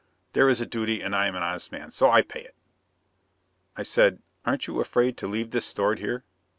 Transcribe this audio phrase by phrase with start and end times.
[0.33, 2.55] There is a duty and I am an honest man, so I pay it."
[3.77, 6.23] I said, "Aren't you afraid to leave this stored here?"